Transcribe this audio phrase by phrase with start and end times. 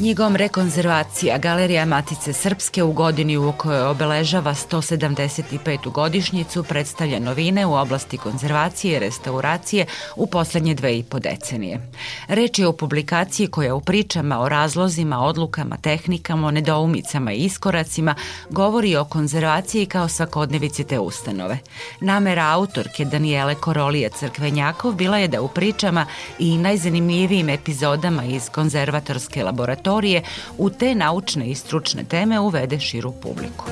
[0.00, 5.92] Knjigom Rekonzervacija Galerija Matice Srpske u godini u kojoj obeležava 175.
[5.92, 11.90] godišnjicu predstavlja novine u oblasti konzervacije i restauracije u poslednje dve i po decenije.
[12.28, 18.14] Reč je o publikaciji koja u pričama o razlozima, odlukama, tehnikama, o nedoumicama i iskoracima
[18.50, 21.58] govori o konzervaciji kao svakodnevici te ustanove.
[22.00, 26.06] Namera autorke Danijele Korolija Crkvenjakov bila je da u pričama
[26.38, 30.22] i najzanimljivijim epizodama iz konzervatorske laboratorije laboratorije
[30.58, 33.64] u te naučne i stručne teme uvede širu publiku.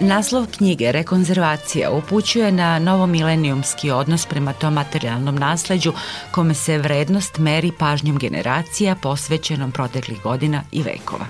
[0.00, 5.92] Naslov knjige Rekonzervacija upućuje na novomilenijumski odnos prema tom materijalnom nasleđu
[6.30, 11.26] kome se vrednost meri pažnjom generacija posvećenom proteklih godina i vekova.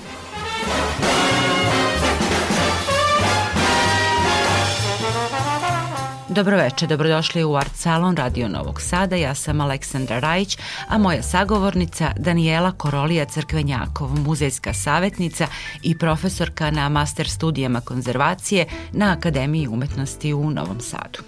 [6.34, 9.16] Dobroveče, dobrodošli u Art Salon Radio Novog Sada.
[9.16, 15.46] Ja sam Aleksandra Rajić, a moja sagovornica Danijela Korolija Crkvenjakov, muzejska savetnica
[15.82, 21.18] i profesorka na master studijama konzervacije na Akademiji umetnosti u Novom Sadu.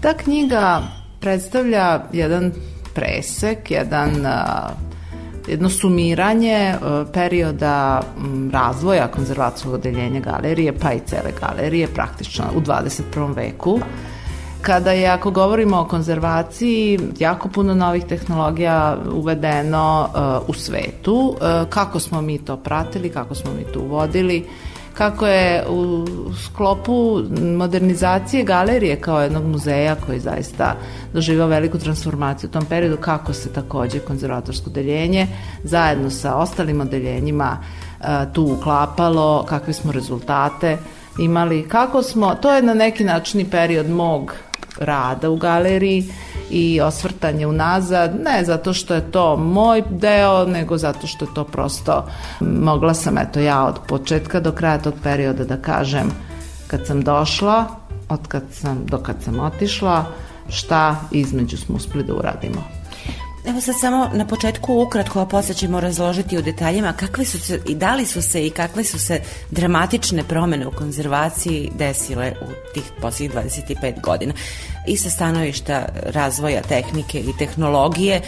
[0.00, 0.82] Ta knjiga
[1.20, 2.52] predstavlja jedan
[2.94, 4.26] presek, jedan
[5.48, 6.78] jedno sumiranje e,
[7.12, 8.02] perioda
[8.52, 13.36] razvoja konzervacijog odeljenja galerije, pa i cele galerije, praktično u 21.
[13.36, 13.80] veku
[14.64, 21.68] kada je, ako govorimo o konzervaciji, jako puno novih tehnologija uvedeno uh, u svetu, uh,
[21.68, 24.44] kako smo mi to pratili, kako smo mi to uvodili,
[24.94, 26.06] kako je u
[26.44, 27.20] sklopu
[27.56, 30.76] modernizacije galerije kao jednog muzeja koji zaista
[31.12, 35.26] doživao veliku transformaciju u tom periodu, kako se takođe konzervatorsko deljenje
[35.62, 40.78] zajedno sa ostalim odeljenjima e, tu uklapalo, kakve smo rezultate
[41.18, 44.34] imali, kako smo, to je na neki način period mog
[44.78, 46.04] rada u galeriji
[46.50, 51.44] i osvrtanje unazad, ne zato što je to moj deo, nego zato što je to
[51.44, 52.06] prosto,
[52.40, 56.10] mogla sam eto ja od početka do kraja tog perioda da kažem
[56.66, 57.66] kad sam došla,
[58.08, 60.04] od kad sam, do kad sam otišla,
[60.48, 62.73] šta između smo uspeli da uradimo.
[63.46, 67.60] Evo sad samo na početku ukratko, a posle ćemo razložiti u detaljima kakve su se
[67.68, 72.72] i da li su se i kakve su se dramatične promene u konzervaciji desile u
[72.74, 74.32] tih posljednjih 25 godina
[74.86, 78.20] i sa stanovišta razvoja tehnike i tehnologije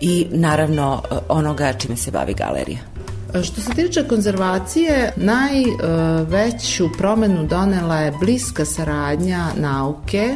[0.00, 2.78] i naravno onoga čime se bavi galerija.
[3.42, 10.34] Što se tiče konzervacije, najveću promenu donela je bliska saradnja nauke,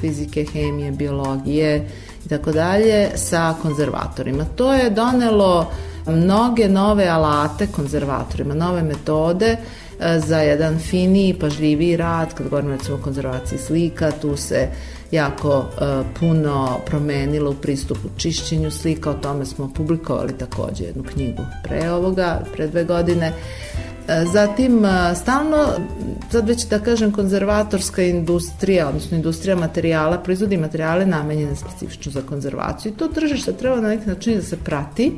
[0.00, 1.88] fizike, hemije, biologije,
[2.26, 4.44] i tako dalje sa konzervatorima.
[4.44, 5.70] To je donelo
[6.06, 9.56] mnoge nove alate konzervatorima, nove metode
[10.00, 14.68] e, za jedan finiji, pažljiviji rad, kad govorimo recimo o konzervaciji slika, tu se
[15.10, 21.42] jako uh, puno promenilo u pristupu čišćenju slika, o tome smo publikovali takođe jednu knjigu
[21.64, 23.26] pre ovoga, pre dve godine.
[23.26, 23.32] E,
[24.32, 24.82] zatim,
[25.14, 25.56] stalno,
[26.30, 32.92] sad već da kažem, konzervatorska industrija, odnosno industrija materijala, proizvodi materijale namenjene specifično za konzervaciju
[32.92, 35.12] i to tržište treba na neki način da se prati,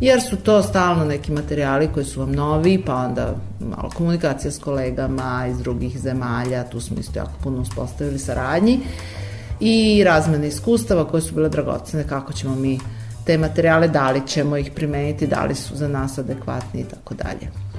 [0.00, 4.58] jer su to stalno neki materijali koji su vam novi, pa onda malo komunikacija s
[4.58, 8.80] kolegama iz drugih zemalja, tu smo isto jako puno uspostavili saradnji
[9.60, 12.78] i razmene iskustava koje su bile dragocene, kako ćemo mi
[13.26, 17.14] te materijale, da li ćemo ih primeniti, da li su za nas adekvatni i tako
[17.14, 17.69] dalje.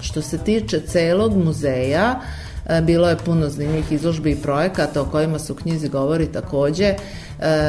[0.00, 2.20] Što se tiče celog muzeja,
[2.66, 6.84] e, bilo je puno zanimljivih izložbi i projekata o kojima se u knjizi govori takođe
[6.84, 6.96] e,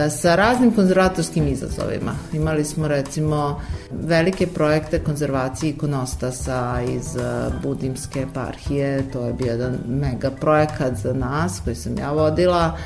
[0.10, 2.16] sa raznim konzervatorskim izazovima.
[2.34, 3.62] Imali smo recimo
[3.92, 7.20] velike projekte konzervacije ikonostasa iz e,
[7.64, 12.78] Budimske eparhije, to je bio jedan mega projekat za nas koji sam ja vodila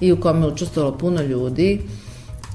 [0.00, 1.82] i u kome učestvovalo puno ljudi.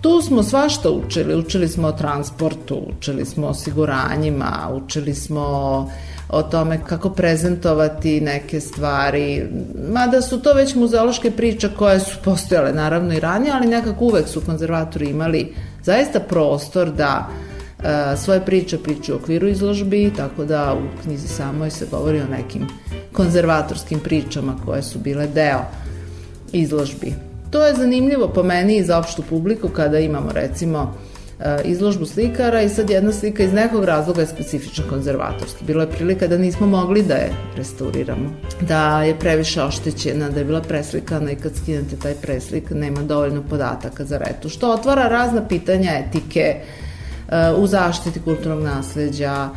[0.02, 5.42] Tu smo svašta učili, učili smo o transportu, učili smo o osiguranjima, učili smo
[6.30, 9.48] o tome kako prezentovati neke stvari,
[9.92, 14.28] mada su to već muzeološke priče koje su postojale naravno i ranije, ali nekako uvek
[14.28, 15.54] su konzervatori imali
[15.84, 17.28] zaista prostor da
[17.84, 22.32] e, svoje priče priču u okviru izložbi, tako da u knjizi samoj se govori o
[22.32, 22.68] nekim
[23.14, 25.60] konzervatorskim pričama koje su bile deo
[26.52, 27.29] izložbi.
[27.50, 30.96] To je zanimljivo po meni i za opštu publiku kada imamo recimo
[31.66, 35.66] izložbu slikara i sad jedna slika iz nekog razloga je specifično konzervatorski.
[35.66, 38.30] Bilo je prilika da nismo mogli da je restauriramo,
[38.62, 43.44] da je previše oštećena, da je bila preslikana i kad skinete taj preslik nema dovoljno
[43.50, 46.56] podataka za retu, što otvara razna pitanja etike
[47.58, 49.50] u zaštiti kulturnog nasleđa,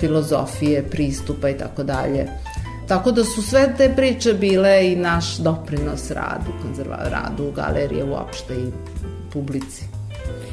[0.00, 2.26] filozofije, pristupa i tako dalje.
[2.90, 8.54] Tako da su sve te priče bile i naš doprinos radu, konzerva, radu galerije uopšte
[8.54, 8.66] i
[9.32, 9.84] publici.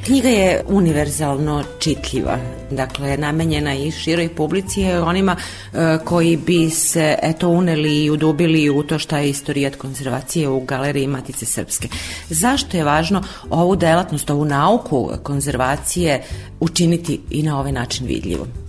[0.06, 2.38] Knjiga je univerzalno čitljiva,
[2.72, 8.70] dakle namenjena i široj publici i onima e, koji bi se eto uneli i udubili
[8.70, 11.88] u to šta je istorijat konzervacije u galeriji Matice Srpske.
[12.30, 16.24] Zašto je važno ovu delatnost, ovu nauku konzervacije
[16.60, 18.67] učiniti i na ovaj način vidljivom?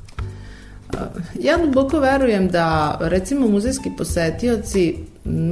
[1.40, 4.96] Ja duboko verujem da recimo muzejski posetioci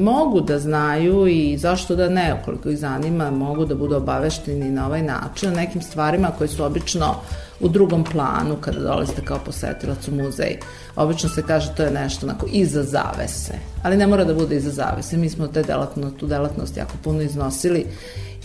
[0.00, 4.86] mogu da znaju i zašto da ne, koliko ih zanima, mogu da budu obavešteni na
[4.86, 7.14] ovaj način nekim stvarima koje su obično
[7.60, 10.58] u drugom planu kada dolazite kao posetilac u muzej.
[10.96, 14.70] Obično se kaže to je nešto onako iza zavese, ali ne mora da bude iza
[14.70, 15.16] zavese.
[15.16, 17.86] Mi smo te delatno, tu delatnost jako puno iznosili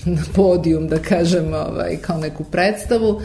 [0.06, 3.22] na podijum, da kažem, ovaj, kao neku predstavu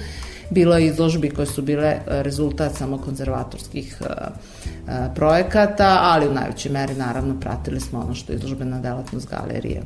[0.50, 6.34] Bilo je izložbi koje su bile e, rezultat samo konzervatorskih e, e, projekata, ali u
[6.34, 9.82] najvećoj meri naravno pratili smo ono što je izložbena delatnost galerije.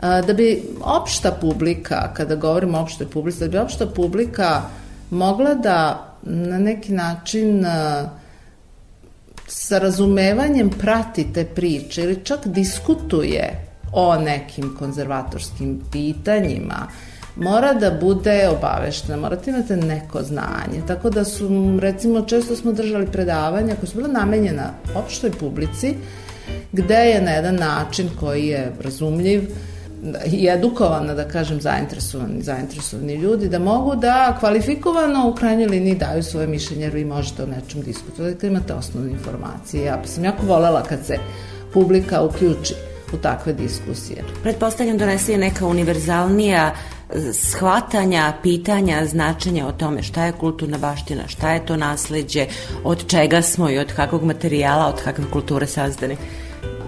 [0.00, 4.62] Da bi opšta publika, kada govorimo o opštoj publici, da bi opšta publika
[5.10, 7.64] mogla da na neki način
[9.46, 16.86] sa razumevanjem prati te priče ili čak diskutuje o nekim konzervatorskim pitanjima,
[17.38, 20.82] mora da bude obaveštena, morate imate neko znanje.
[20.86, 25.94] Tako da su, recimo, često smo držali predavanja koja su bila namenjena opštoj publici,
[26.72, 29.50] gde je na jedan način koji je razumljiv,
[30.26, 36.22] i edukovana, da kažem, zainteresovani, zainteresovani ljudi, da mogu da kvalifikovano u krajnjoj liniji daju
[36.22, 39.84] svoje mišljenje, jer vi možete o nečem diskutovati, da imate osnovne informacije.
[39.84, 41.18] Ja sam jako volela kad se
[41.72, 42.74] publika uključi
[43.12, 44.24] u takve diskusije.
[44.42, 46.74] Pretpostavljam donese je neka univerzalnija
[47.32, 52.46] shvatanja, pitanja, značenja o tome šta je kulturna baština, šta je to nasledđe,
[52.84, 56.16] od čega smo i od kakvog materijala, od kakve kulture sazdani.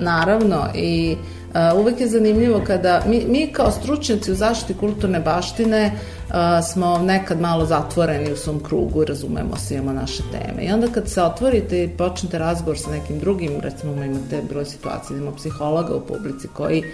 [0.01, 1.17] Naravno i
[1.51, 6.35] Uh, uvek je zanimljivo kada mi, mi kao stručnjaci u zaštiti kulturne baštine uh,
[6.73, 10.63] smo nekad malo zatvoreni u svom krugu razumemo se, imamo naše teme.
[10.63, 15.17] I onda kad se otvorite i počnete razgovor sa nekim drugim, recimo imate broj situacije,
[15.17, 16.85] imamo psihologa u publici koji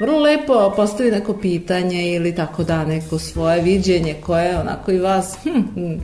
[0.00, 5.36] vrlo lepo postavi neko pitanje ili tako da neko svoje viđenje koje onako i vas
[5.42, 5.98] hm, hm,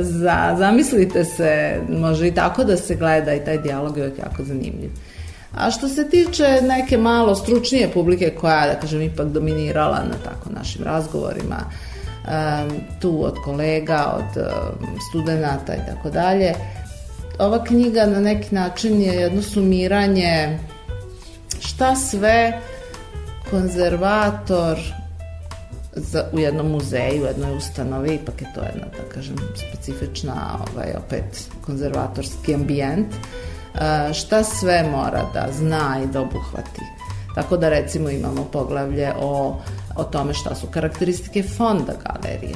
[0.00, 4.90] za, zamislite se, može i tako da se gleda i taj dijalog je jako zanimljiv.
[5.54, 10.50] A što se tiče neke malo stručnije publike koja, da kažem, ipak dominirala na tako
[10.50, 12.70] našim razgovorima, um,
[13.00, 16.54] tu od kolega, od um, studenta i tako dalje,
[17.38, 20.58] ova knjiga na neki način je jedno sumiranje
[21.60, 22.60] šta sve
[23.52, 24.78] konzervator
[25.92, 29.36] za, u jednom muzeju, u jednoj ustanovi, ipak je to jedna, da kažem,
[29.68, 36.80] specifična, ovaj, opet, konzervatorski ambijent, e, šta sve mora da zna i da obuhvati.
[37.34, 39.60] Tako da recimo imamo poglavlje o,
[39.96, 42.54] o tome šta su karakteristike fonda galerije.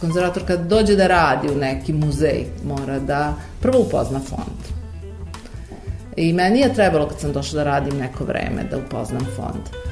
[0.00, 4.62] Konzervator kad dođe da radi u neki muzej mora da prvo upozna fond.
[6.16, 9.91] I meni je trebalo kad sam došla da radim neko vreme da upoznam fond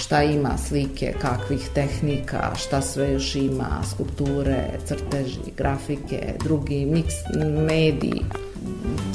[0.00, 7.14] šta ima slike, kakvih tehnika, šta sve još ima, skulpture, crteži, grafike, drugi miks
[7.66, 8.22] mediji.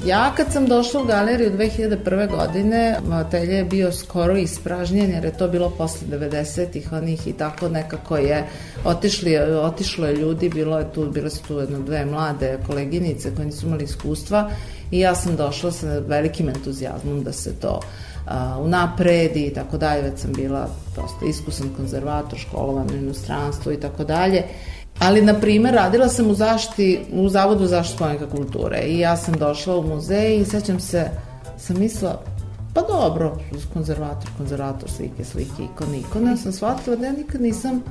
[0.06, 2.30] Ja kad sam došla u galeriju 2001.
[2.30, 7.70] godine, atelje je bio skoro ispražnjen jer je to bilo posle 90-ih onih i tako
[7.70, 8.46] nekako je
[8.84, 13.46] otišli, otišlo je ljudi, bilo je tu, bile su tu jedno dve mlade koleginice koje
[13.46, 14.50] nisu imali iskustva
[14.92, 18.04] i ja sam došla sa velikim entuzijazmom da se to uh,
[18.60, 24.03] unapredi i tako dalje, već sam bila dosta iskusan konzervator, školovan u inostranstvu i tako
[24.03, 24.44] dalje.
[25.00, 29.34] Ali, na primer, radila sam u zaštiti, u Zavodu zaštite spomenika kulture i ja sam
[29.34, 31.10] došla u muzej i sećam se,
[31.58, 32.22] sam mislila,
[32.74, 33.38] pa dobro,
[33.74, 37.84] konzervator, konzervator, slike, slike, ikone, ikone, ja sam shvatila da ja nikad nisam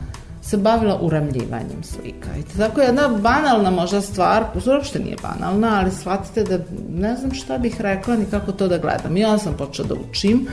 [0.46, 2.28] se bavila uramljivanjem slika.
[2.38, 6.58] I tako jedna banalna možda stvar, uopšte nije banalna, ali shvatite da
[6.88, 9.12] ne znam šta bih rekla ni kako to da gledam.
[9.12, 10.46] Onda sam počela da učim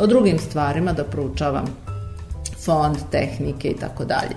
[0.00, 1.64] o drugim stvarima, da proučavam
[2.64, 4.34] fond, tehnike i tako dalje.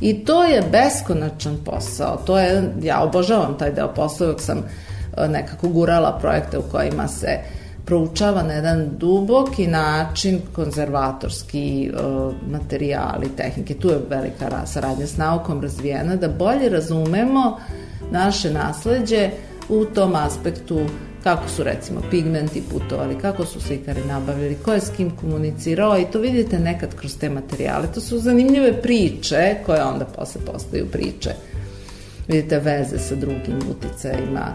[0.00, 2.16] I to je beskonačan posao.
[2.16, 7.08] To je, ja obožavam taj deo posla, uvek sam e, nekako gurala projekte u kojima
[7.08, 7.38] se
[7.84, 11.90] proučava na jedan duboki način konzervatorski
[12.50, 13.74] materijali, tehnike.
[13.74, 17.58] Tu je velika saradnja s naukom razvijena da bolje razumemo
[18.10, 19.30] naše nasledđe
[19.68, 20.80] u tom aspektu
[21.24, 26.06] kako su recimo pigmenti putovali, kako su slikari nabavili, ko je s kim komunicirao i
[26.12, 27.86] to vidite nekad kroz te materijale.
[27.94, 31.30] To su zanimljive priče koje onda posle postaju priče.
[32.28, 34.54] Vidite veze sa drugim uticajima.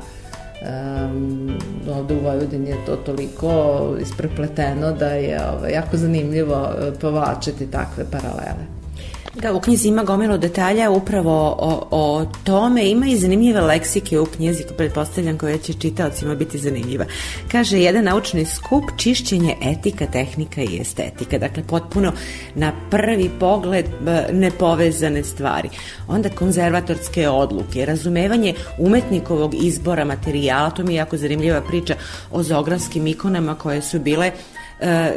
[0.62, 1.58] Um,
[1.90, 8.06] ovde u Vojvodini je to toliko isprepleteno da je ovaj, jako zanimljivo eh, povlačiti takve
[8.12, 8.79] paralele.
[9.42, 12.90] Da, u knjizi ima gomilo detalja upravo o, o tome.
[12.90, 17.06] Ima i zanimljive leksike u knjizi, pretpostavljam koja će čitaocima biti zanimljiva.
[17.52, 21.38] Kaže, jedan naučni skup, čišćenje etika, tehnika i estetika.
[21.38, 22.12] Dakle, potpuno
[22.56, 23.86] na prvi pogled
[24.32, 25.70] nepovezane stvari.
[26.08, 31.96] Onda konzervatorske odluke, razumevanje umetnikovog izbora materijala, to mi je jako zanimljiva priča
[32.32, 34.32] o zografskim ikonama koje su bile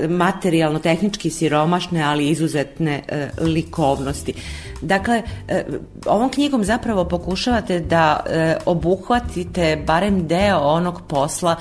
[0.09, 4.35] materijalno, tehnički siromašne, ali izuzetne e, likovnosti.
[4.81, 5.65] Dakle, e,
[6.07, 8.25] ovom knjigom zapravo pokušavate da
[8.67, 11.57] obuhvatite barem deo onog posla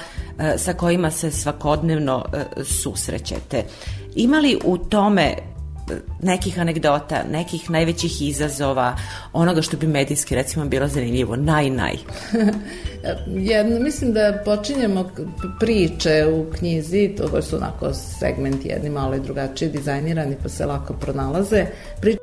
[0.58, 2.26] sa kojima se svakodnevno
[2.64, 3.64] susrećete.
[4.16, 5.51] Ima li u tome
[6.22, 8.96] nekih anegdota, nekih najvećih izazova,
[9.34, 11.94] onoga što bi medijski recimo bilo zanimljivo, naj, naj.
[13.52, 15.12] Jedno, mislim da počinjemo
[15.60, 20.94] priče u knjizi, to su onako segmenti jedni malo i drugačije dizajnirani pa se lako
[20.94, 21.66] pronalaze.
[22.02, 22.22] Priče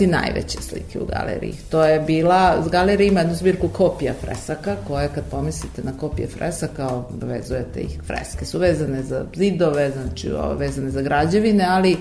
[0.00, 1.54] najveće slike u galeriji.
[1.70, 7.02] To je bila, galerija ima jednu zbirku kopija fresaka, koje kad pomislite na kopije fresaka,
[7.22, 11.96] vezujete ih, freske su vezane za zidove, znači vezane za građevine, ali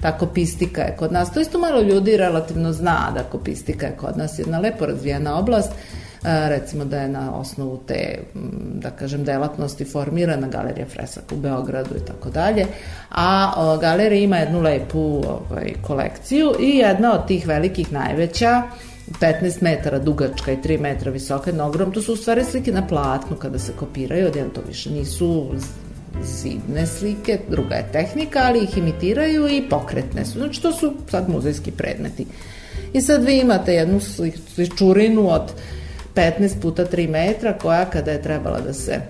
[0.00, 1.32] ta kopistika je kod nas.
[1.32, 5.70] To isto malo ljudi relativno zna da kopistika je kod nas jedna lepo razvijena oblast
[5.72, 8.18] e, recimo da je na osnovu te,
[8.74, 12.66] da kažem, delatnosti formirana galerija Fresak u Beogradu i tako dalje,
[13.10, 18.62] a o, galerija ima jednu lepu ovaj, kolekciju i jedna od tih velikih najveća
[19.20, 22.86] 15 metara dugačka i 3 metra visoka, jedna ogrom, to su u stvari slike na
[22.86, 25.46] platnu kada se kopiraju, odjedno to više nisu
[26.24, 30.38] zidne slike, druga je tehnika, ali ih imitiraju i pokretne su.
[30.38, 32.26] Znači, to su sad muzejski predmeti.
[32.92, 34.00] I sad vi imate jednu
[34.54, 35.52] sličurinu od
[36.14, 39.00] 15 puta 3 metra, koja kada je trebala da se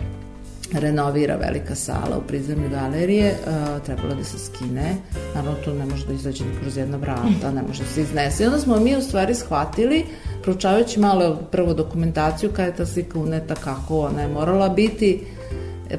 [0.73, 4.97] renovira velika sala u prizemlju galerije, uh, trebalo da se skine,
[5.35, 8.43] naravno to ne može da izađe kroz jedna vrata, ne može da se iznese.
[8.43, 10.05] I onda smo mi u stvari shvatili,
[10.43, 15.25] proučavajući malo prvo dokumentaciju kada je ta slika uneta, kako ona je morala biti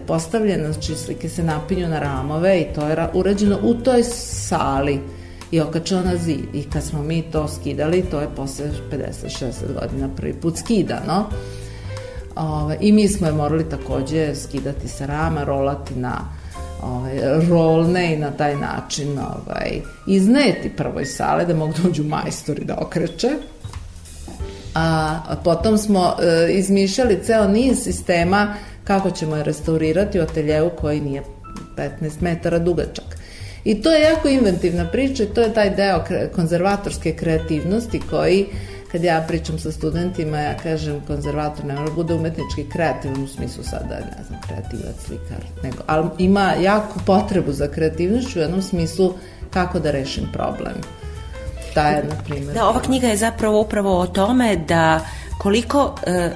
[0.08, 5.00] postavljena, znači slike se napinju na ramove i to je urađeno u toj sali
[5.52, 6.46] i okačeno na zid.
[6.54, 11.30] I kad smo mi to skidali, to je posle 50-60 godina prvi put skidano.
[12.36, 16.40] Ove, I mi smo je morali takođe skidati sa rama, rolati na
[16.84, 17.20] ovaj,
[17.50, 23.30] rolne i na taj način ovaj, izneti prvoj sale da mogu uđu majstori da okreće.
[24.76, 31.02] A, potom smo e, izmišljali ceo niz sistema kako ćemo je restaurirati u ateljevu koji
[31.02, 31.24] nije
[31.78, 33.20] 15 metara dugačak.
[33.64, 36.04] I to je jako inventivna priča i to je taj deo
[36.36, 38.46] konzervatorske kreativnosti koji
[38.92, 43.28] kad ja pričam sa studentima, ja kažem konzervator ne mora da bude umetnički kreativan u
[43.28, 48.62] smislu sada, ne znam, kreativac, slikar, nego, ali ima jako potrebu za kreativnošću u jednom
[48.62, 49.14] smislu
[49.50, 50.74] kako da rešim problem.
[51.80, 52.54] Ta je, na primjer.
[52.54, 55.00] Da, ova knjiga je zapravo upravo o tome da
[55.40, 56.32] koliko e,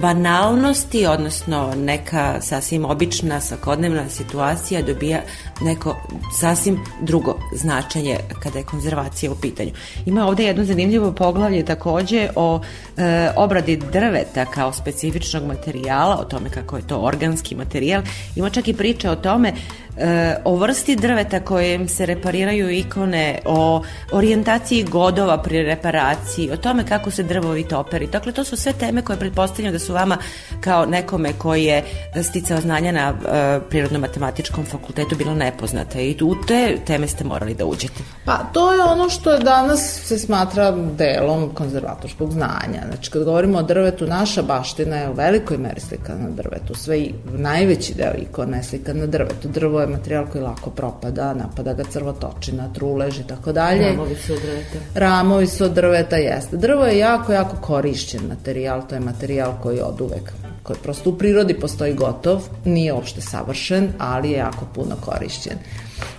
[0.00, 5.20] banalnosti, odnosno neka sasvim obična svakodnevna situacija dobija
[5.60, 5.96] neko
[6.40, 9.70] sasvim drugo značenje kada je konzervacija u pitanju.
[10.06, 12.60] Ima ovde jedno zanimljivo poglavlje takođe o
[12.96, 18.02] e, obradi drveta kao specifičnog materijala, o tome kako je to organski materijal.
[18.36, 19.52] Ima čak i priče o tome
[19.96, 23.82] e, o vrsti drveta kojim se repariraju ikone, o
[24.12, 28.06] orijentaciji godova pri reparaciji, o tome kako se drvovi toperi.
[28.06, 30.18] Dakle, to su sve teme koje pretpostavljam da su vama
[30.60, 31.84] kao nekome koji je
[32.22, 37.64] sticao znanja na e, prirodno-matematičkom fakultetu bilo nepoznate i u te teme ste morali da
[37.64, 38.02] uđete.
[38.24, 42.82] Pa to je ono što je danas se smatra delom konzervatorskog znanja.
[42.88, 46.74] Znači kad govorimo o drvetu, naša baština je u velikoj meri slika na drvetu.
[46.74, 49.48] Sve i najveći deo ikona je slika na drvetu.
[49.48, 53.86] Drvo je materijal koji lako propada, napada ga crvotočina, trulež i tako dalje.
[53.90, 54.78] Ramovi su od drveta.
[54.94, 56.56] Ramovi su od drveta, jeste.
[56.56, 60.32] Drvo je jako, jako korišćen materijal, to je materijal koji od uvek
[60.66, 65.58] koji prosto u prirodi postoji gotov, nije uopšte savršen, ali je jako puno korišćen.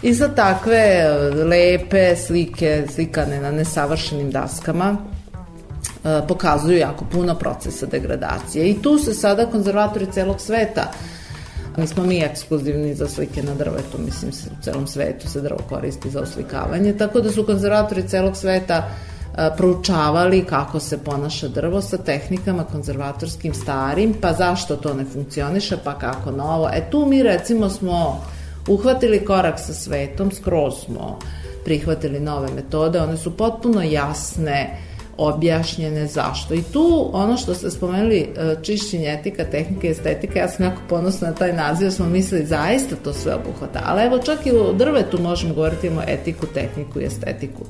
[0.01, 1.09] I za takve e,
[1.43, 4.97] lepe slike, slikane na nesavršenim daskama,
[6.03, 8.69] e, pokazuju jako puno procesa degradacije.
[8.69, 10.91] I tu se sada konzervatori celog sveta
[11.77, 15.59] Mi smo mi ekskluzivni za slike na drvetu, mislim se u celom svetu se drvo
[15.69, 18.89] koristi za oslikavanje, tako da su konzervatori celog sveta
[19.57, 25.93] proučavali kako se ponaša drvo sa tehnikama konzervatorskim starim, pa zašto to ne funkcioniše, pa
[25.93, 26.69] kako novo.
[26.73, 28.21] E tu mi recimo smo
[28.67, 31.19] uhvatili korak sa svetom, skroz smo
[31.65, 34.77] prihvatili nove metode, one su potpuno jasne,
[35.17, 36.53] objašnjene zašto.
[36.53, 40.81] I tu ono što ste spomenuli, e, čišćenje etika, tehnika i estetika, ja sam jako
[40.89, 43.81] ponosna na taj naziv, smo mislili zaista to sve obuhvata.
[43.85, 47.63] Ali evo čak i u drvetu možemo govoriti o etiku, tehniku i estetiku.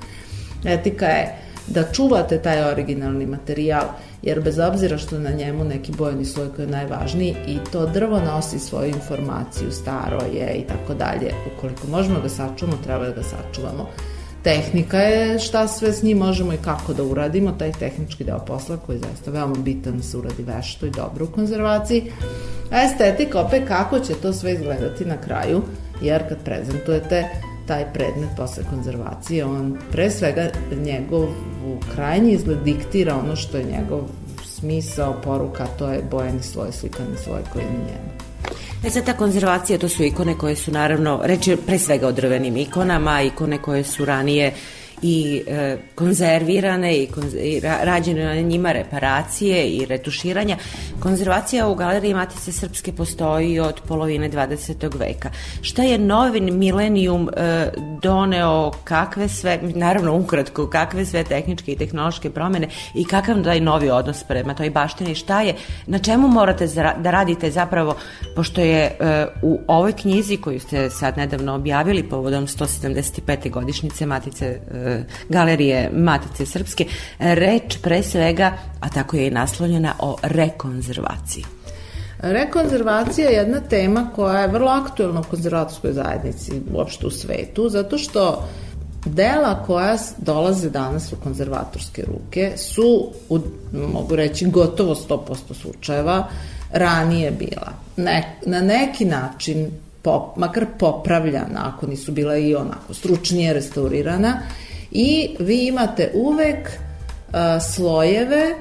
[0.65, 3.85] Etika je da čuvate taj originalni materijal,
[4.21, 8.19] jer bez obzira što na njemu neki bojni sloj koji je najvažniji i to drvo
[8.19, 11.33] nosi svoju informaciju, staro je i tako dalje.
[11.55, 13.89] Ukoliko možemo da ga sačuvamo, treba da ga sačuvamo.
[14.43, 18.77] Tehnika je šta sve s njim možemo i kako da uradimo, taj tehnički deo posla
[18.77, 22.11] koji je zaista veoma bitan da se uradi vešto i dobro u konzervaciji.
[22.71, 25.61] A estetika opet kako će to sve izgledati na kraju,
[26.01, 27.29] jer kad prezentujete
[27.67, 30.49] taj predmet posle konzervacije, on pre svega
[30.83, 31.27] njegov
[31.95, 34.01] krajnji izgled diktira ono što je njegov
[34.45, 38.17] smisao, poruka, to je bojeni sloj, slikani sloj koji je njemu.
[38.85, 42.57] E sad ta konzervacija, to su ikone koje su naravno, reći pre svega o drvenim
[42.57, 44.53] ikonama, ikone koje su ranije
[45.01, 50.57] i e, konzervirane i, konz, i ra, rađene na njima reparacije i retuširanja.
[50.99, 54.99] Konzervacija u Galeriji Matice Srpske postoji od polovine 20.
[54.99, 55.29] veka.
[55.61, 57.69] Šta je novin milenijum e,
[58.01, 63.89] doneo, kakve sve, naravno ukratko, kakve sve tehničke i tehnološke promene i kakav taj novi
[63.89, 65.55] odnos prema toj baštini, šta je,
[65.87, 67.95] na čemu morate da radite zapravo,
[68.35, 73.51] pošto je e, u ovoj knjizi koju ste sad nedavno objavili povodom 175.
[73.51, 74.86] godišnjice Matice e,
[75.29, 76.85] galerije Matice Srpske,
[77.19, 81.43] reč pre svega, a tako je i naslonjena, o rekonzervaciji.
[82.19, 87.97] Rekonzervacija je jedna tema koja je vrlo aktuelna u konzervatorskoj zajednici, uopšte u svetu, zato
[87.97, 88.47] što
[89.05, 93.39] dela koja dolaze danas u konzervatorske ruke su, u,
[93.93, 96.27] mogu reći, gotovo 100% slučajeva
[96.71, 97.71] ranije bila.
[97.97, 104.39] Ne, na neki način pop, makar popravljana, ako nisu bila i onako stručnije restaurirana
[104.97, 107.33] i vi imate uvek uh,
[107.75, 108.55] slojeve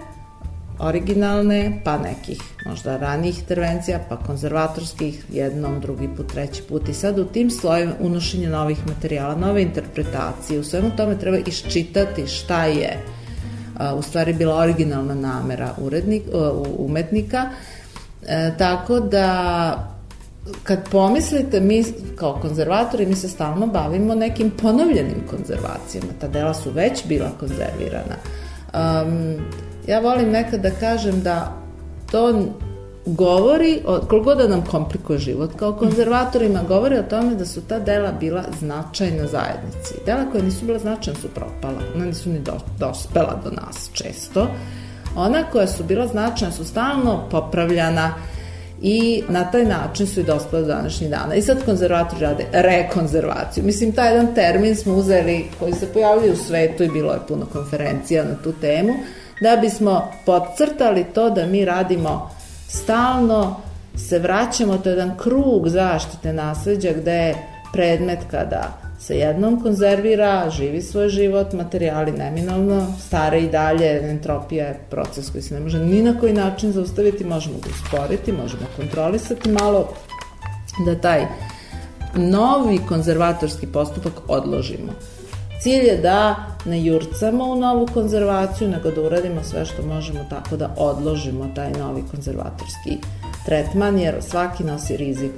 [0.79, 6.88] originalne, pa nekih možda ranijih intervencija, pa konzervatorskih, jednom, drugi put, treći put.
[6.88, 12.27] I sad u tim slojevima unošenje novih materijala, nove interpretacije, u svemu tome treba iščitati
[12.27, 16.22] šta je uh, u stvari bila originalna namera urednik,
[16.79, 17.51] umetnika,
[18.27, 19.95] e, tako da
[20.62, 21.85] kad pomislite, mi
[22.16, 26.12] kao konzervatori, mi se stalno bavimo nekim ponovljenim konzervacijama.
[26.20, 28.16] Ta dela su već bila konzervirana.
[28.74, 29.37] Um,
[29.87, 31.56] ja volim nekad da kažem da
[32.11, 32.46] to
[33.06, 38.12] govori, koliko da nam komplikuje život kao konzervatorima, govori o tome da su ta dela
[38.12, 39.94] bila značajna zajednici.
[40.06, 44.46] Dela koje nisu bila značajna su propala, ona nisu ni do, dospela do nas često.
[45.16, 48.14] Ona koja su bila značajna su stalno popravljana,
[48.82, 51.34] i na taj način su i dospali do današnjih dana.
[51.34, 53.64] I sad konzervatori rade rekonzervaciju.
[53.64, 57.46] Mislim, taj jedan termin smo uzeli koji se pojavljaju u svetu i bilo je puno
[57.52, 58.92] konferencija na tu temu,
[59.40, 62.30] da bismo podcrtali to da mi radimo
[62.68, 63.60] stalno,
[63.96, 67.34] se vraćamo, to je jedan krug zaštite nasleđa gde je
[67.72, 74.80] predmet kada se jednom konzervira, živi svoj život, materijali neminovno, stare i dalje, entropija je
[74.90, 79.50] proces koji se ne može ni na koji način zaustaviti, možemo ga usporiti, možemo kontrolisati
[79.50, 79.88] malo,
[80.86, 81.26] da taj
[82.16, 84.92] novi konzervatorski postupak odložimo.
[85.60, 90.56] Cilj je da ne jurcamo u novu konzervaciju, nego da uradimo sve što možemo tako
[90.56, 92.98] da odložimo taj novi konzervatorski
[93.44, 95.32] tretman, jer svaki nosi rizik.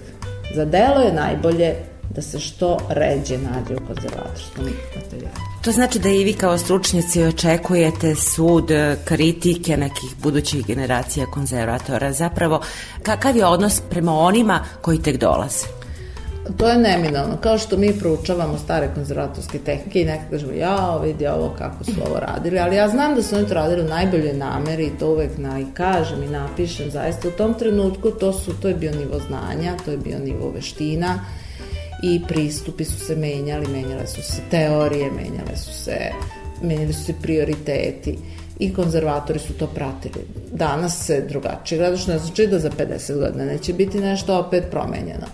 [0.55, 1.75] Za delo je najbolje
[2.15, 4.65] da se što ređe nađe u konzervatorskom
[4.97, 5.37] materijalu.
[5.65, 8.71] To znači da i vi kao stručnjaci očekujete sud
[9.05, 12.13] kritike nekih budućih generacija konzervatora.
[12.13, 12.61] Zapravo,
[13.03, 15.79] kakav je odnos prema onima koji tek dolaze?
[16.57, 17.37] To je neminovno.
[17.37, 21.93] Kao što mi proučavamo stare konzervatorske tehnike i nekako kažemo, ja, vidi ovo kako su
[22.07, 25.11] ovo radili, ali ja znam da su oni to radili u najboljoj nameri i to
[25.11, 26.91] uvek na, i kažem i napišem.
[26.91, 30.51] Zaista u tom trenutku to, su, to je bio nivo znanja, to je bio nivo
[30.51, 31.25] veština,
[32.03, 35.97] i pristupi su se menjali, menjale su se teorije, menjale su se,
[36.63, 38.19] menjali su se prioriteti
[38.59, 40.25] i konzervatori su to pratili.
[40.53, 44.65] Danas se drugačije gleda, što ne znači da za 50 godina neće biti nešto opet
[44.71, 45.27] promenjeno.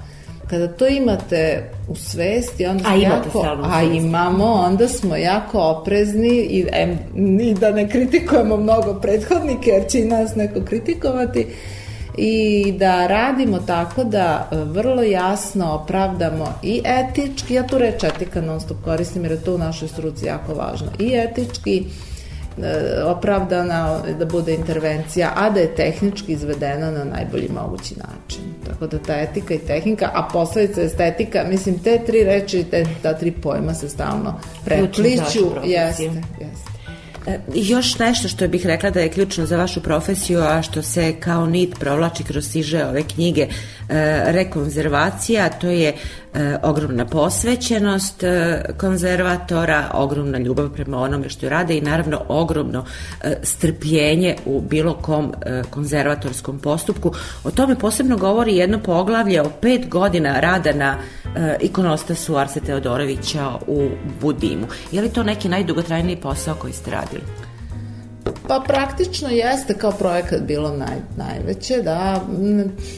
[0.50, 6.66] Kada to imate u svesti, onda a jako, a imamo, onda smo jako oprezni i,
[6.72, 6.98] em,
[7.40, 11.46] i da ne kritikujemo mnogo prethodnike, jer će i nas neko kritikovati,
[12.18, 18.40] i da radimo tako da e, vrlo jasno opravdamo i etički, ja tu reč etika
[18.40, 21.85] non stop koristim jer je to u našoj struci jako važno, i etički
[22.62, 28.44] e, opravdana da bude intervencija, a da je tehnički izvedena na najbolji mogući način.
[28.66, 33.14] Tako da ta etika i tehnika, a posledica estetika, mislim, te tri reči, te, ta
[33.14, 35.46] tri pojma se stalno prepliću.
[35.64, 36.03] Jeste,
[36.40, 36.73] jeste.
[37.54, 41.46] Još nešto što bih rekla da je ključno za vašu profesiju, a što se kao
[41.46, 43.48] nit provlači kroz siže ove knjige, e,
[44.32, 45.94] rekonzervacija, to je
[46.34, 48.24] e, ogromna posvećenost
[48.78, 52.84] konzervatora, ogromna ljubav prema onome što rade i naravno ogromno
[53.42, 55.32] strpljenje u bilo kom
[55.70, 57.12] konzervatorskom postupku.
[57.44, 60.96] O tome posebno govori jedno poglavlje o pet godina rada na
[61.60, 63.88] ikonostasu Arse Teodorovića u
[64.20, 64.66] Budimu.
[64.92, 67.43] Je li to neki najdugotrajniji posao koji ste radili?
[68.48, 72.20] Pa praktično jeste kao projekat bilo naj, najveće, da,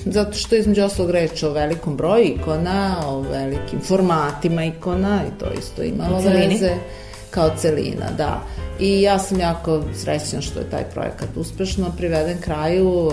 [0.05, 5.47] zato što između oslog reč o velikom broju ikona, o velikim formatima ikona i to
[5.59, 6.75] isto imalo veze
[7.31, 8.43] kao celina, da.
[8.81, 13.11] I ja sam jako srećna što je taj projekat uspešno priveden kraju.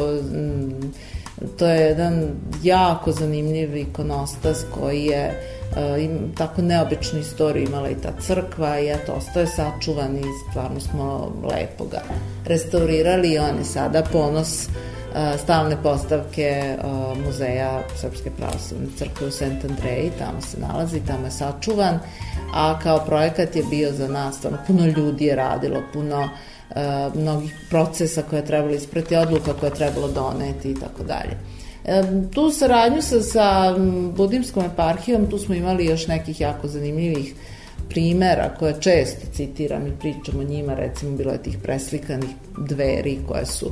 [1.58, 2.29] To je jedan
[2.63, 8.89] jako zanimljiv ikonostas koji je uh, im, tako neobičnu istoriju imala i ta crkva i
[8.89, 12.01] eto, ostaje sačuvan i stvarno smo lepo ga
[12.45, 19.32] restaurirali i on je sada ponos uh, stalne postavke uh, muzeja Srpske pravoslavne crkve u
[19.32, 19.65] St.
[19.69, 21.99] Andreji, tamo se nalazi, tamo je sačuvan,
[22.53, 26.29] a kao projekat je bio za nas, stvarno puno ljudi je radilo, puno uh,
[27.15, 31.38] mnogih procesa koje je trebalo isprati, odluka koje je trebalo doneti i tako dalje.
[32.33, 33.75] Tu saradnju sa, sa
[34.15, 37.36] Budimskom eparhijom, tu smo imali još nekih jako zanimljivih
[37.89, 43.45] primera koje često citiram i pričam o njima, recimo bilo je tih preslikanih dveri koje
[43.45, 43.71] su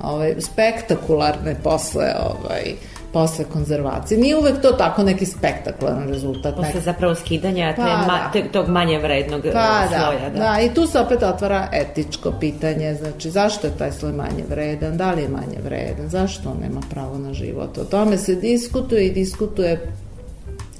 [0.00, 2.74] ovaj, spektakularne posle ovaj,
[3.12, 4.20] posle konzervacije.
[4.20, 6.56] Nije uvek to tako neki spektakularan rezultat.
[6.56, 6.84] Posle nek...
[6.84, 8.30] zapravo skidanja pa, te ma, da.
[8.32, 10.30] te, tog manje vrednog pa, sloja.
[10.30, 10.38] Da.
[10.38, 14.96] da, i tu se opet otvara etičko pitanje, znači zašto je taj sloj manje vredan,
[14.96, 17.78] da li je manje vredan, zašto on nema pravo na život.
[17.78, 19.92] O tome se diskutuje i diskutuje,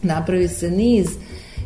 [0.02, 1.08] napravi se niz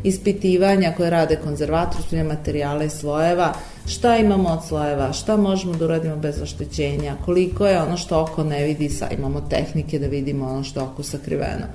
[0.05, 3.53] ispitivanja koje rade konzervator, materijala i slojeva,
[3.87, 8.43] šta imamo od slojeva, šta možemo da uradimo bez oštećenja, koliko je ono što oko
[8.43, 11.65] ne vidi, sa imamo tehnike da vidimo ono što oko sakriveno.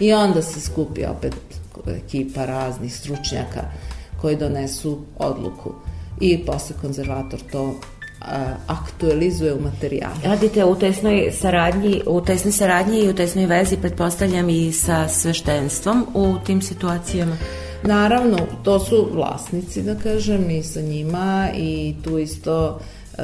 [0.00, 1.34] I onda se skupi opet
[1.86, 3.62] ekipa raznih stručnjaka
[4.20, 5.72] koji donesu odluku.
[6.20, 7.74] I posle konzervator to
[8.66, 10.14] aktualizuje u materijalu.
[10.24, 16.06] Radite u tesnoj saradnji, u tesnoj saradnji i u tesnoj vezi, pretpostavljam i sa sveštenstvom
[16.14, 17.36] u tim situacijama?
[17.82, 22.80] Naravno, to su vlasnici, da kažem, i sa njima i tu isto
[23.18, 23.22] e,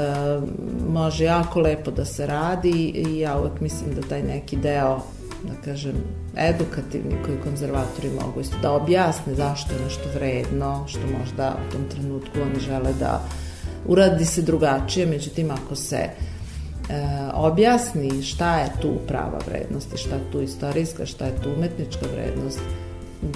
[0.89, 5.01] može jako lepo da se radi i ja uvek mislim da taj neki deo
[5.43, 5.95] da kažem,
[6.37, 11.85] edukativni koji konzervatori mogu isto da objasne zašto je nešto vredno, što možda u tom
[11.91, 13.25] trenutku oni žele da
[13.89, 16.11] uradi se drugačije, međutim ako se e,
[17.35, 22.07] objasni šta je tu prava vrednost i šta je tu istorijska, šta je tu umetnička
[22.15, 22.61] vrednost,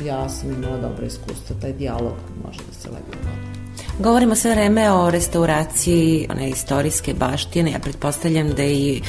[0.07, 3.61] ja sam imala dobro iskustvo, taj dijalog može da se lepo vodi.
[3.99, 7.71] Govorimo sve vreme o restauraciji one istorijske baštine.
[7.71, 9.03] Ja pretpostavljam da i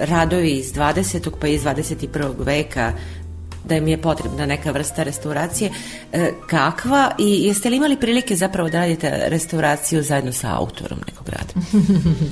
[0.00, 1.30] radovi iz 20.
[1.40, 2.32] pa i iz 21.
[2.38, 2.92] veka
[3.68, 5.70] da im je potrebna neka vrsta restauracije.
[6.12, 11.28] E, kakva i jeste li imali prilike zapravo da radite restauraciju zajedno sa autorom nekog
[11.28, 11.52] rada?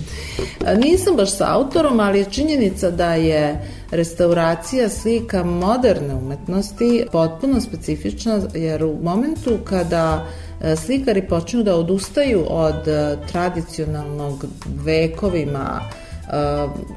[0.86, 8.40] Nisam baš sa autorom, ali je činjenica da je restauracija slika moderne umetnosti potpuno specifična,
[8.54, 10.26] jer u momentu kada
[10.60, 15.80] e, slikari počnu da odustaju od e, tradicionalnog vekovima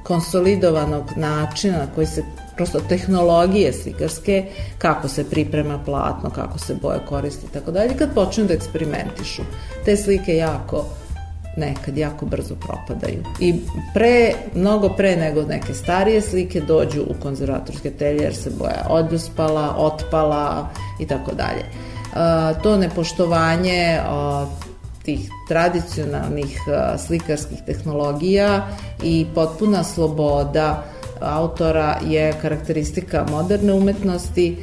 [0.04, 2.23] konsolidovanog načina na koji se
[2.60, 4.45] prosto tehnologije slikarske,
[4.78, 9.41] kako se priprema platno, kako se boje koristi i tako dalje, kad počnu da eksperimentišu.
[9.86, 10.86] Te slike jako
[11.58, 13.24] nekad jako brzo propadaju.
[13.39, 13.56] I
[13.93, 19.76] pre, mnogo pre nego neke starije slike dođu u konzervatorske telje jer se boja odljuspala,
[19.78, 20.69] otpala
[21.00, 21.63] i tako dalje.
[22.63, 24.00] To nepoštovanje
[25.04, 26.60] tih tradicionalnih
[27.08, 28.67] slikarskih tehnologija
[29.04, 30.84] i potpuna sloboda
[31.21, 34.58] autora je karakteristika moderne umetnosti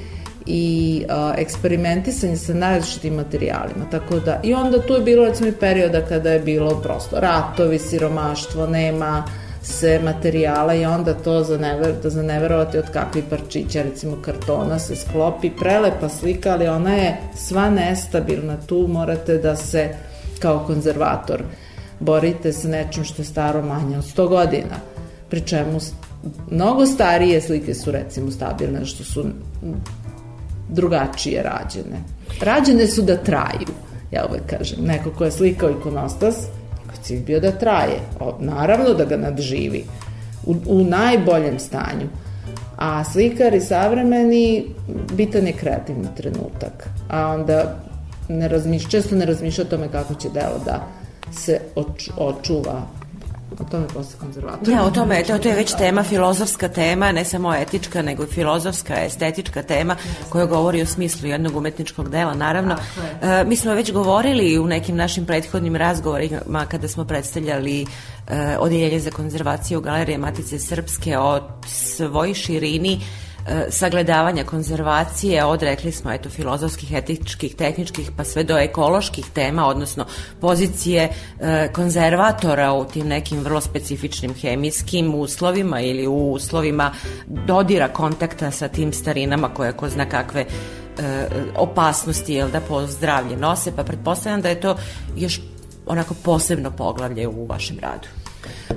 [0.46, 3.90] i a, eksperimentisanje sa najrazličitim materijalima.
[3.90, 8.66] Tako da, i onda tu je bilo recimo perioda kada je bilo prosto ratovi, siromaštvo,
[8.66, 9.24] nema
[9.62, 14.78] se materijala i onda to za never, da za neverovati od kakvih parčića, recimo kartona
[14.78, 19.88] se sklopi, prelepa slika, ali ona je sva nestabilna, tu morate da se
[20.38, 21.42] kao konzervator
[22.00, 24.76] borite sa nečim što je staro manje od 100 godina,
[25.30, 25.80] pri čemu
[26.50, 29.24] mnogo starije slike su recimo stabilne, što su
[30.68, 32.02] drugačije rađene.
[32.40, 33.68] Rađene su da traju,
[34.10, 34.84] ja uvek kažem.
[34.84, 36.36] Neko ko je slikao ikonostas,
[36.86, 38.00] koji cilj bio da traje.
[38.20, 39.84] O, naravno da ga nadživi.
[40.46, 42.08] U, u najboljem stanju.
[42.76, 44.66] A slikari savremeni,
[45.12, 46.88] bitan je kreativni trenutak.
[47.10, 47.76] A onda
[48.28, 50.86] ne razmišlja, često ne razmišlja o tome kako će delo da
[51.32, 52.82] se oč, očuva
[53.60, 54.76] o tome posle konzervatora.
[54.76, 58.94] Ja, o tome, to, to je već tema, filozofska tema, ne samo etička, nego filozofska,
[59.04, 59.96] estetička tema
[60.28, 62.76] koja govori o smislu jednog umetničkog dela, naravno.
[63.22, 67.86] E, mi smo već govorili u nekim našim prethodnim razgovorima kada smo predstavljali
[68.28, 73.00] e, Odjeljenje za konzervaciju Galerije Matice Srpske o svoj širini
[73.70, 80.06] sagledavanja konzervacije, odrekli smo eto filozofskih, etičkih, tehničkih pa sve do ekoloških tema, odnosno
[80.40, 81.08] pozicije
[81.40, 86.92] e, konzervatora u tim nekim vrlo specifičnim hemijskim uslovima ili u uslovima
[87.26, 90.46] dodira kontakta sa tim starinama koje ko zna kakve e,
[91.56, 94.76] opasnosti jel da po zdravlje nose, pa pretpostavljam da je to
[95.16, 95.40] još
[95.86, 98.25] onako posebno poglavlje u vašem radu.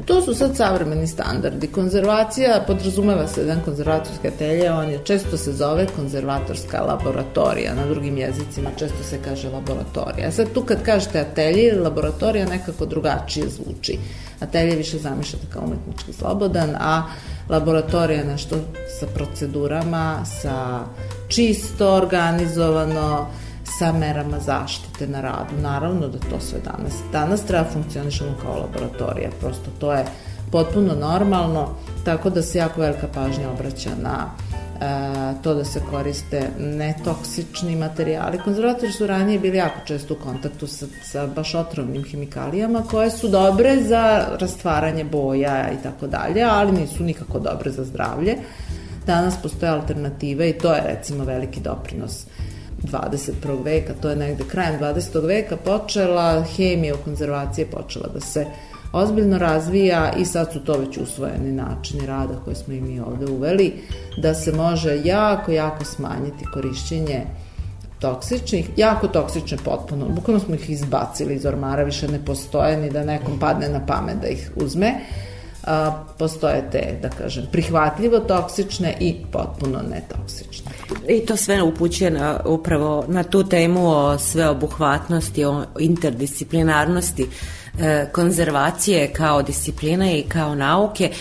[0.05, 1.67] To su sad savremeni standardi.
[1.67, 8.17] Konzervacija, podrazumeva se jedan konzervatorski atelje, on je često se zove konzervatorska laboratorija, na drugim
[8.17, 10.31] jezicima često se kaže laboratorija.
[10.31, 13.97] Sad tu kad kažete atelje ili laboratorija nekako drugačije zvuči.
[14.39, 17.03] Atelje više zamišljate kao umetnički slobodan, a
[17.49, 18.55] laboratorija nešto
[18.99, 20.79] sa procedurama, sa
[21.27, 23.27] čisto organizovano,
[23.77, 25.61] sa merama zaštite na radu.
[25.61, 26.93] Naravno da to sve danas.
[27.11, 30.05] Danas treba funkcionišemo kao laboratorija, prosto to je
[30.51, 31.69] potpuno normalno,
[32.05, 34.31] tako da se jako velika pažnja obraća na
[34.81, 38.39] e, to da se koriste netoksični materijali.
[38.43, 43.27] Konzervatori su ranije bili jako često u kontaktu sa, sa baš otrovnim hemikalijama koje su
[43.27, 48.35] dobre za rastvaranje boja i tako dalje, ali nisu nikako dobre za zdravlje.
[49.05, 52.25] Danas postoje alternative i to je recimo veliki doprinos
[52.83, 53.63] 21.
[53.63, 55.25] veka, to je negde krajem 20.
[55.27, 58.45] veka počela, hemija u konzervaciji je počela da se
[58.93, 63.25] ozbiljno razvija i sad su to već usvojeni načini rada koje smo i mi ovde
[63.31, 63.73] uveli,
[64.17, 67.25] da se može jako, jako smanjiti korišćenje
[67.99, 73.03] toksičnih, jako toksične potpuno, bukvalno smo ih izbacili iz ormara, više ne postoje ni da
[73.03, 74.93] nekom padne na pamet da ih uzme,
[75.69, 80.71] a, postoje te, da kažem, prihvatljivo toksične i potpuno netoksične.
[81.07, 87.27] I to sve upućuje na, upravo na tu temu o sveobuhvatnosti, o interdisciplinarnosti
[87.79, 91.11] e, konzervacije kao discipline i kao nauke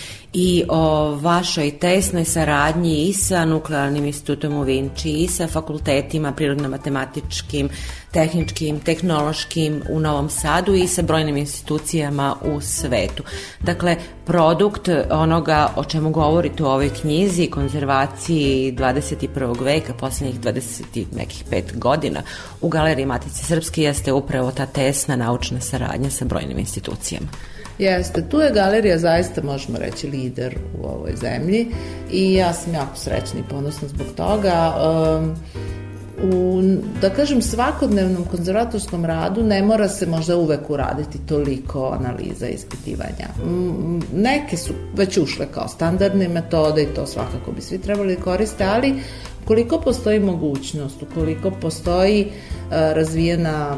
[0.41, 7.69] i o vašoj tesnoj saradnji i sa Nuklearnim institutom u Vinči i sa fakultetima prirodno-matematičkim,
[8.13, 13.23] tehničkim, tehnološkim u Novom Sadu i sa brojnim institucijama u svetu.
[13.61, 13.97] Dakle,
[14.27, 19.65] produkt onoga o čemu govorite u ovoj knjizi, konzervaciji 21.
[19.65, 22.23] veka, poslednjih 20 nekih pet godina
[22.61, 27.27] u Galeriji Matice Srpske jeste upravo ta tesna naučna saradnja sa brojnim institucijama.
[27.79, 31.67] Jeste, tu je galerija zaista, možemo reći, lider u ovoj zemlji
[32.11, 34.75] i ja sam jako srećna i ponosna zbog toga.
[35.19, 35.35] Um,
[36.23, 36.63] u,
[37.01, 43.29] da kažem, svakodnevnom konzervatorskom radu ne mora se možda uvek uraditi toliko analiza i ispitivanja.
[44.15, 48.95] Neke su već ušle kao standardne metode i to svakako bi svi trebali koriste, ali
[49.49, 53.77] koliko postoji mogućnost, ukoliko postoji uh, razvijena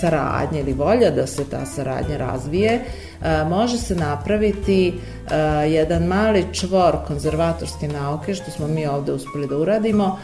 [0.00, 5.32] saradnja ili volja da se ta saradnja razvije, uh, može se napraviti uh,
[5.72, 10.18] jedan mali čvor konzervatorske nauke, što smo mi ovde uspeli da uradimo,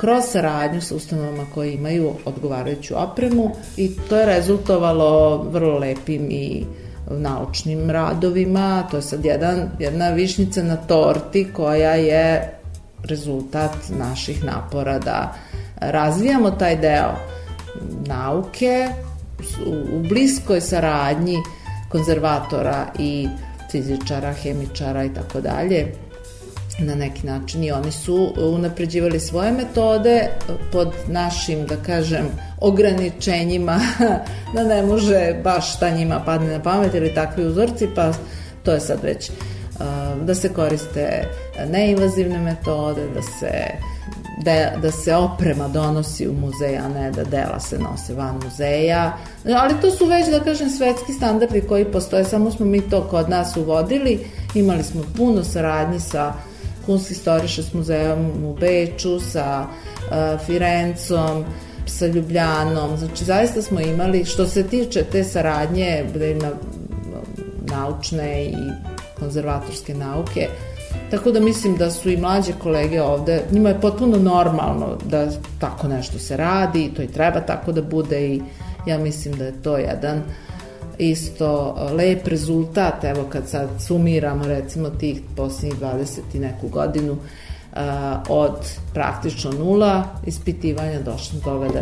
[0.00, 6.64] kroz saradnju sa ustanovama koje imaju odgovarajuću opremu i to je rezultovalo vrlo lepim i
[7.10, 12.58] naučnim radovima, to je sad jedan, jedna višnica na torti koja je
[13.04, 15.34] rezultat naših napora da
[15.76, 17.14] razvijamo taj deo
[18.06, 18.88] nauke
[19.66, 21.38] u, bliskoj saradnji
[21.88, 23.28] konzervatora i
[23.70, 25.86] fizičara, hemičara i tako dalje.
[26.78, 30.28] Na neki način i oni su unapređivali svoje metode
[30.72, 32.26] pod našim, da kažem,
[32.60, 33.80] ograničenjima.
[34.54, 38.12] Da ne može baš šta njima padne na pamet ili takvi uzorci, pa
[38.62, 39.30] to je sad već
[40.22, 41.28] da se koriste
[41.70, 43.52] neinvazivne metode, da se
[44.44, 49.16] da, da se oprema donosi u muzej, a ne da dela se nose van muzeja.
[49.56, 53.28] Ali to su već, da kažem, svetski standardi koji postoje, samo smo mi to kod
[53.28, 54.26] nas uvodili.
[54.54, 56.52] Imali smo puno saradnji sa uh,
[56.86, 61.44] Kunsthistorisches muzejom u Beču, sa uh, Firencom,
[61.86, 62.96] sa Ljubljanom.
[62.96, 66.50] Znači, zaista smo imali, što se tiče te saradnje, da ima
[67.60, 68.56] naučne i
[69.18, 70.48] konzervatorske nauke.
[71.10, 75.28] Tako da mislim da su i mlađe kolege ovde, njima je potpuno normalno da
[75.58, 78.42] tako nešto se radi, to i treba tako da bude i
[78.86, 80.22] ja mislim da je to jedan
[80.98, 87.16] isto lep rezultat, evo kad sad sumiramo recimo tih posljednjih 20 i neku godinu,
[88.28, 88.56] od
[88.94, 91.80] praktično nula ispitivanja došli do toga da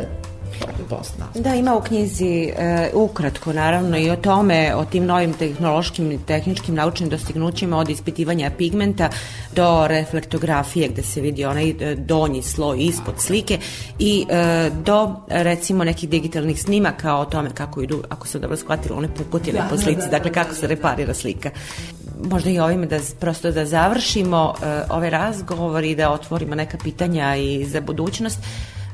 [0.90, 1.26] Bosna.
[1.34, 6.18] Da, ima u knjizi e, ukratko naravno i o tome, o tim novim tehnološkim i
[6.26, 9.10] tehničkim naučnim dostignućima od ispitivanja pigmenta
[9.54, 13.58] do reflektografije gde se vidi onaj e, donji sloj ispod slike
[13.98, 18.96] i e, do recimo nekih digitalnih snimaka o tome kako idu, ako se dobro shvatilo,
[18.96, 21.50] one pukotine da, po da, slici, da, da, dakle kako se reparira slika
[22.24, 27.36] možda i ovime da prosto da završimo uh, ovaj razgovor i da otvorimo neka pitanja
[27.36, 28.38] i za budućnost.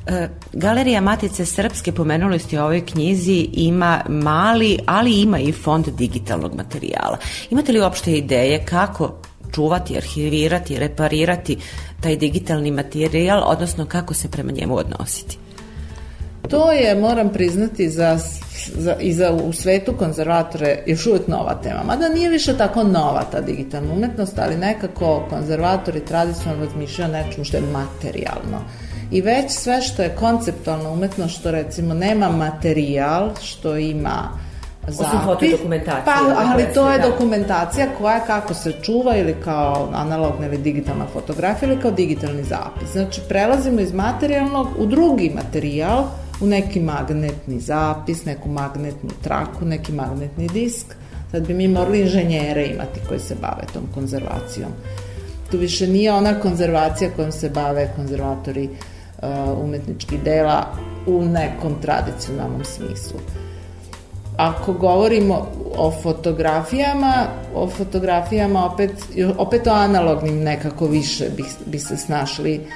[0.07, 5.89] E, Galerija Matice Srpske, pomenuli ste u ovoj knjizi, ima mali, ali ima i fond
[5.89, 7.17] digitalnog materijala.
[7.49, 9.21] Imate li uopšte ideje kako
[9.55, 11.57] čuvati, arhivirati, reparirati
[12.01, 15.37] taj digitalni materijal, odnosno kako se prema njemu odnositi?
[16.49, 18.19] To je, moram priznati, za,
[18.75, 21.83] za, i za u svetu konzervatore još uvek nova tema.
[21.83, 27.57] Mada nije više tako nova ta digitalna umetnost, ali nekako konzervatori tradicionalno razmišljaju nečemu što
[27.57, 28.61] je materijalno
[29.11, 34.29] i već sve što je konceptualna umetnost, što recimo nema materijal, što ima
[34.87, 35.11] zapis.
[36.05, 37.07] Pa, ali to je da.
[37.07, 42.91] dokumentacija koja kako se čuva ili kao analogna ili digitalna fotografija ili kao digitalni zapis.
[42.91, 46.03] Znači, prelazimo iz materijalnog u drugi materijal,
[46.41, 50.85] u neki magnetni zapis, neku magnetnu traku, neki magnetni disk.
[51.31, 54.69] Sad bi mi morali inženjere imati koji se bave tom konzervacijom.
[55.51, 58.96] Tu više nije ona konzervacija kojom se bave konzervatori Uh,
[59.63, 60.65] umetničkih dela
[61.07, 63.19] u nekom tradicionalnom smislu.
[64.37, 68.91] Ako govorimo o fotografijama, o fotografijama opet,
[69.37, 72.67] opet o analognim nekako više bi, bi se snašli uh,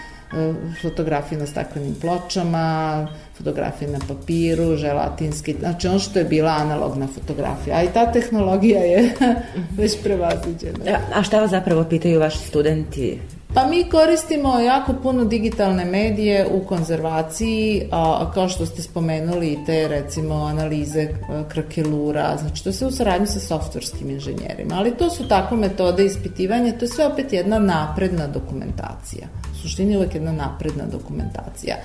[0.81, 7.75] fotografije na staklenim pločama, fotografije na papiru, želatinski, znači ono što je bila analogna fotografija,
[7.75, 9.13] a i ta tehnologija je
[9.77, 10.99] već prevaziđena.
[11.15, 13.19] A šta vas zapravo pitaju vaši studenti
[13.53, 19.87] Pa mi koristimo jako puno digitalne medije u konzervaciji, a, kao što ste spomenuli te
[19.87, 21.07] recimo analize
[21.49, 26.77] krakelura, znači to se u saradnji sa softverskim inženjerima, ali to su tako metode ispitivanja,
[26.77, 29.27] to je sve opet jedna napredna dokumentacija.
[29.53, 31.75] U suštini uvek jedna napredna dokumentacija.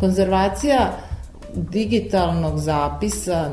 [0.00, 0.92] Konzervacija
[1.54, 3.50] digitalnog zapisa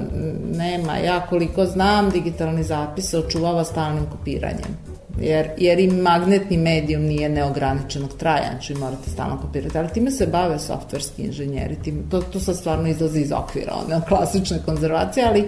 [0.57, 4.88] nema, ja koliko znam, digitalni zapis se očuvava stalnim kopiranjem
[5.21, 10.27] jer, jer i magnetni medijum nije neograničenog traja, znači morate stalno kopirati, ali time se
[10.27, 15.45] bave softverski inženjeri, tim, to, to sad stvarno izlazi iz okvira, one klasične konzervacije, ali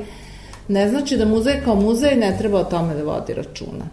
[0.68, 3.86] ne znači da muzej kao muzej ne treba o tome da vodi računa.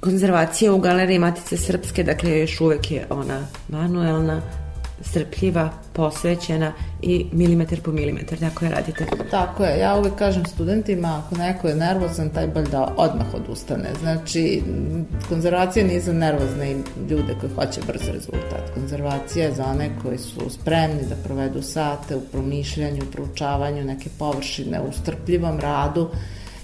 [0.00, 4.42] Konzervacija u Galeriji Matice Srpske, dakle, još uvek je ona manuelna,
[5.02, 9.06] strpljiva, posvećena i milimetar po milimetar, tako je radite.
[9.30, 13.90] Tako je, ja uvek kažem studentima, ako neko je nervozan, taj bolj da odmah odustane.
[14.00, 14.62] Znači,
[15.28, 16.76] konzervacija nije za nervozne
[17.10, 18.74] ljude koji hoće brz rezultat.
[18.74, 24.80] Konzervacija je za one koji su spremni da provedu sate u promišljanju, proučavanju neke površine,
[24.80, 26.08] u strpljivom radu,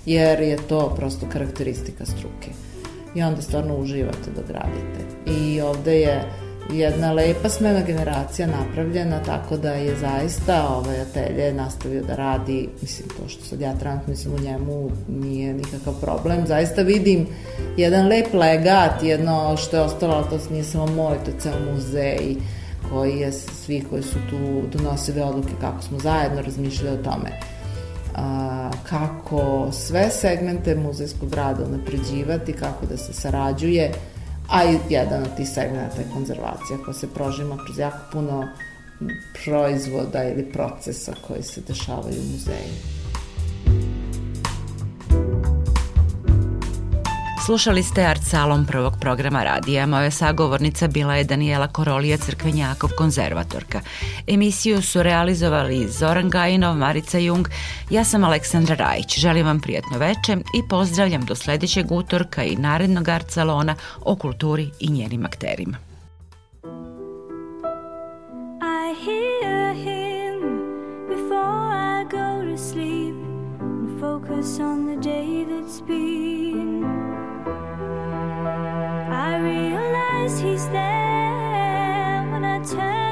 [0.06, 2.50] jer je to prosto karakteristika struke.
[3.14, 5.00] I onda stvarno uživate dok radite.
[5.26, 12.02] I ovde je jedna lepa smena generacija napravljena, tako da je zaista ovaj atelje nastavio
[12.02, 16.82] da radi, mislim to što sad ja trenutno mislim u njemu nije nikakav problem, zaista
[16.82, 17.26] vidim
[17.76, 22.36] jedan lep legat, jedno što je ostalo, to nije samo moj, to je ceo muzej
[22.90, 27.40] koji je svi koji su tu donosili odluke kako smo zajedno razmišljali o tome.
[28.88, 33.92] Kako sve segmente muzejskog rada napređivati, kako da se sarađuje,
[34.48, 38.48] a i jedan od tih segmenta je konzervacija koja se prožima kroz jako puno
[39.44, 42.97] proizvoda ili procesa koji se dešavaju u muzeju.
[47.48, 49.86] Slušali ste Art Salon prvog programa radija.
[49.86, 53.80] Moja sagovornica bila je Daniela Korolija Crkvenjakov, konzervatorka.
[54.26, 57.48] Emisiju su realizovali Zoran Gajinov, Marica Jung,
[57.90, 59.18] ja sam Aleksandra Rajić.
[59.18, 64.70] Želim vam prijatno veče i pozdravljam do sledećeg utorka i narednog Art Salona o kulturi
[64.80, 65.76] i njenim akterima.
[68.62, 70.40] I hear him
[71.08, 73.14] before I go to sleep
[73.60, 76.67] and focus on the day that's been
[79.28, 83.07] I realize he's there when I turn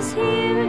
[0.00, 0.59] is here.